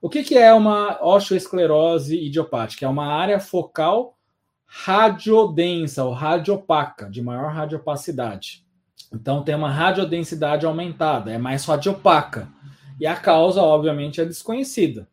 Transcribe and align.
O 0.00 0.08
que, 0.08 0.24
que 0.24 0.38
é 0.38 0.52
uma 0.54 0.98
osteoesclerose 1.04 2.16
idiopática? 2.16 2.86
É 2.86 2.88
uma 2.88 3.06
área 3.06 3.38
focal 3.38 4.16
radiodensa 4.66 6.04
ou 6.04 6.12
radiopaca, 6.12 7.10
de 7.10 7.20
maior 7.20 7.52
radiopacidade. 7.52 8.64
Então 9.12 9.42
tem 9.42 9.54
uma 9.54 9.70
radiodensidade 9.70 10.64
aumentada, 10.64 11.32
é 11.32 11.36
mais 11.36 11.64
radiopaca. 11.64 12.48
E 12.98 13.06
a 13.06 13.16
causa, 13.16 13.60
obviamente, 13.60 14.20
é 14.20 14.24
desconhecida. 14.24 15.08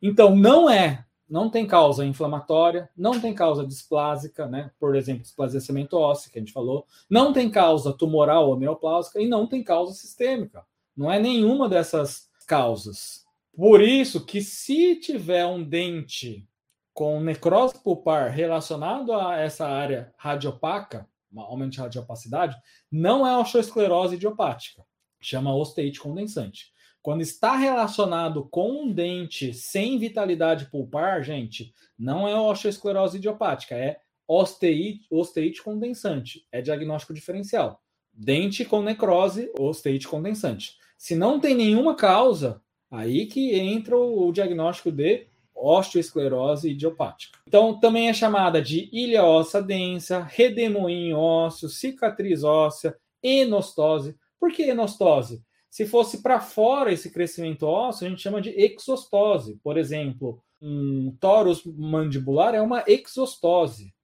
Então 0.00 0.34
não 0.34 0.68
é, 0.68 1.04
não 1.28 1.48
tem 1.48 1.66
causa 1.66 2.04
inflamatória, 2.04 2.90
não 2.96 3.20
tem 3.20 3.34
causa 3.34 3.66
displásica, 3.66 4.46
né? 4.46 4.70
Por 4.80 4.96
exemplo, 4.96 5.22
displasia 5.22 5.60
óssea, 5.92 6.32
que 6.32 6.38
a 6.38 6.42
gente 6.42 6.52
falou, 6.52 6.86
não 7.08 7.32
tem 7.32 7.50
causa 7.50 7.92
tumoral 7.92 8.48
ou 8.48 8.58
neoplásica 8.58 9.20
e 9.20 9.28
não 9.28 9.46
tem 9.46 9.62
causa 9.62 9.92
sistêmica. 9.92 10.64
Não 10.96 11.12
é 11.12 11.20
nenhuma 11.20 11.68
dessas 11.68 12.28
causas. 12.46 13.22
Por 13.54 13.82
isso 13.82 14.24
que 14.24 14.40
se 14.40 14.96
tiver 14.96 15.44
um 15.44 15.62
dente 15.62 16.48
com 16.94 17.20
necrose 17.20 17.78
pulpar 17.82 18.30
relacionado 18.30 19.12
a 19.12 19.36
essa 19.36 19.66
área 19.66 20.12
radiopaca, 20.16 21.08
aumento 21.36 21.72
de 21.72 21.80
radiopacidade, 21.80 22.56
não 22.90 23.26
é 23.26 23.36
osteoesclerose 23.36 24.16
idiopática, 24.16 24.84
chama 25.20 25.54
osteite 25.54 26.00
condensante. 26.00 26.72
Quando 27.02 27.20
está 27.20 27.56
relacionado 27.56 28.48
com 28.48 28.84
um 28.84 28.92
dente 28.92 29.52
sem 29.52 29.98
vitalidade 29.98 30.70
pulpar, 30.70 31.22
gente, 31.22 31.74
não 31.98 32.28
é 32.28 32.38
osteoesclerose 32.38 33.18
idiopática, 33.18 33.74
é 33.74 33.98
osteite, 34.26 35.06
osteite 35.10 35.62
condensante, 35.62 36.46
é 36.50 36.62
diagnóstico 36.62 37.12
diferencial. 37.12 37.82
Dente 38.12 38.64
com 38.64 38.82
necrose, 38.82 39.50
osteite 39.58 40.06
condensante. 40.06 40.76
Se 40.96 41.16
não 41.16 41.40
tem 41.40 41.54
nenhuma 41.54 41.96
causa, 41.96 42.61
aí 42.92 43.24
que 43.24 43.58
entra 43.58 43.96
o 43.96 44.30
diagnóstico 44.30 44.92
de 44.92 45.26
osteoesclerose 45.54 46.70
idiopática. 46.70 47.38
Então, 47.48 47.80
também 47.80 48.10
é 48.10 48.12
chamada 48.12 48.60
de 48.60 48.90
ilha 48.92 49.24
óssea 49.24 49.62
densa, 49.62 50.22
redemoinho 50.22 51.16
ósseo, 51.16 51.70
cicatriz 51.70 52.44
óssea, 52.44 52.94
enostose. 53.22 54.14
Por 54.38 54.52
que 54.52 54.70
enostose? 54.70 55.42
Se 55.70 55.86
fosse 55.86 56.22
para 56.22 56.38
fora 56.38 56.92
esse 56.92 57.10
crescimento 57.10 57.62
ósseo, 57.62 58.06
a 58.06 58.10
gente 58.10 58.20
chama 58.20 58.42
de 58.42 58.50
exostose. 58.50 59.58
Por 59.64 59.78
exemplo, 59.78 60.42
um 60.60 61.16
torus 61.18 61.64
mandibular 61.64 62.54
é 62.54 62.60
uma 62.60 62.84
exostose. 62.86 63.94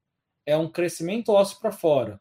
É 0.46 0.56
um 0.56 0.68
crescimento 0.68 1.30
ósseo 1.30 1.58
para 1.60 1.72
fora. 1.72 2.18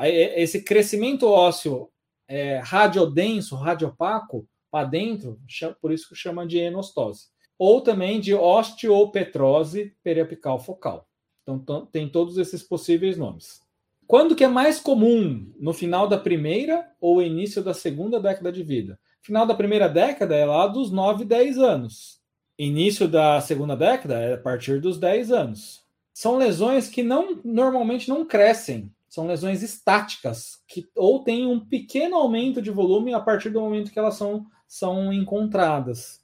Esse 0.00 0.62
crescimento 0.62 1.26
ósseo 1.28 1.90
é, 2.26 2.58
radiodenso, 2.58 3.54
radiopaco, 3.54 4.48
para 4.70 4.88
dentro, 4.88 5.40
por 5.80 5.92
isso 5.92 6.08
que 6.08 6.14
chama 6.14 6.46
de 6.46 6.58
enostose 6.58 7.28
ou 7.58 7.80
também 7.80 8.20
de 8.20 8.34
osteopetrose 8.34 9.94
periapical 10.02 10.58
focal. 10.58 11.08
Então, 11.48 11.86
tem 11.86 12.08
todos 12.08 12.38
esses 12.38 12.62
possíveis 12.62 13.16
nomes. 13.16 13.60
Quando 14.06 14.36
que 14.36 14.44
é 14.44 14.48
mais 14.48 14.78
comum? 14.78 15.52
No 15.58 15.72
final 15.72 16.08
da 16.08 16.18
primeira 16.18 16.88
ou 17.00 17.22
início 17.22 17.62
da 17.62 17.74
segunda 17.74 18.20
década 18.20 18.52
de 18.52 18.62
vida? 18.62 18.98
Final 19.22 19.46
da 19.46 19.54
primeira 19.54 19.88
década 19.88 20.34
é 20.36 20.44
lá 20.44 20.66
dos 20.66 20.92
9, 20.92 21.24
10 21.24 21.58
anos. 21.58 22.20
Início 22.58 23.08
da 23.08 23.40
segunda 23.40 23.76
década 23.76 24.18
é 24.20 24.34
a 24.34 24.38
partir 24.38 24.80
dos 24.80 24.98
10 24.98 25.32
anos. 25.32 25.84
São 26.12 26.36
lesões 26.36 26.88
que 26.88 27.02
não 27.02 27.40
normalmente 27.44 28.08
não 28.08 28.24
crescem, 28.24 28.90
são 29.08 29.26
lesões 29.26 29.62
estáticas, 29.62 30.62
que 30.66 30.86
ou 30.94 31.22
têm 31.22 31.46
um 31.46 31.60
pequeno 31.60 32.16
aumento 32.16 32.62
de 32.62 32.70
volume 32.70 33.12
a 33.12 33.20
partir 33.20 33.50
do 33.50 33.60
momento 33.60 33.90
que 33.90 33.98
elas 33.98 34.14
são, 34.14 34.46
são 34.66 35.12
encontradas. 35.12 36.20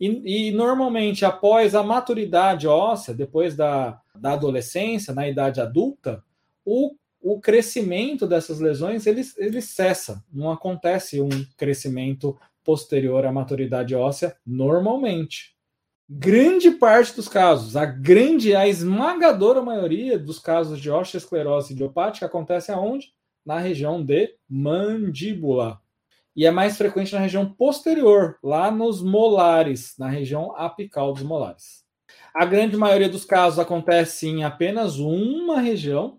E, 0.00 0.48
e, 0.48 0.50
normalmente, 0.50 1.24
após 1.24 1.74
a 1.74 1.82
maturidade 1.82 2.66
óssea, 2.66 3.14
depois 3.14 3.54
da, 3.54 4.00
da 4.14 4.32
adolescência, 4.32 5.14
na 5.14 5.28
idade 5.28 5.60
adulta, 5.60 6.24
o, 6.64 6.96
o 7.20 7.40
crescimento 7.40 8.26
dessas 8.26 8.58
lesões 8.58 9.06
ele, 9.06 9.22
ele 9.36 9.62
cessa. 9.62 10.24
Não 10.32 10.50
acontece 10.50 11.20
um 11.20 11.28
crescimento 11.56 12.36
posterior 12.64 13.24
à 13.24 13.32
maturidade 13.32 13.94
óssea 13.94 14.36
normalmente. 14.44 15.56
Grande 16.08 16.72
parte 16.72 17.14
dos 17.16 17.28
casos, 17.28 17.76
a 17.76 17.86
grande, 17.86 18.54
a 18.54 18.68
esmagadora 18.68 19.62
maioria 19.62 20.18
dos 20.18 20.38
casos 20.38 20.80
de 20.80 20.90
osteoesclerose 20.90 21.72
idiopática 21.72 22.26
acontece 22.26 22.70
aonde? 22.70 23.14
Na 23.46 23.58
região 23.58 24.04
de 24.04 24.34
mandíbula 24.48 25.80
e 26.34 26.46
é 26.46 26.50
mais 26.50 26.76
frequente 26.76 27.12
na 27.12 27.20
região 27.20 27.52
posterior, 27.52 28.38
lá 28.42 28.70
nos 28.70 29.02
molares, 29.02 29.94
na 29.98 30.08
região 30.08 30.56
apical 30.56 31.12
dos 31.12 31.22
molares. 31.22 31.84
A 32.34 32.44
grande 32.46 32.76
maioria 32.76 33.08
dos 33.08 33.24
casos 33.24 33.58
acontece 33.58 34.26
em 34.26 34.42
apenas 34.42 34.98
uma 34.98 35.60
região. 35.60 36.18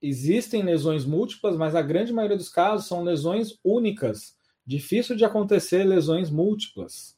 Existem 0.00 0.62
lesões 0.62 1.04
múltiplas, 1.04 1.56
mas 1.56 1.74
a 1.74 1.82
grande 1.82 2.12
maioria 2.12 2.36
dos 2.36 2.48
casos 2.48 2.86
são 2.86 3.02
lesões 3.02 3.58
únicas. 3.62 4.34
Difícil 4.66 5.14
de 5.14 5.24
acontecer 5.24 5.84
lesões 5.84 6.30
múltiplas. 6.30 7.16